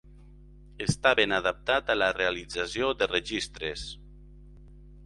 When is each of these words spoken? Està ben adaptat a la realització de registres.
Està 0.85 1.11
ben 1.19 1.35
adaptat 1.37 1.91
a 1.95 1.99
la 2.01 2.09
realització 2.17 2.91
de 3.03 3.13
registres. 3.13 3.87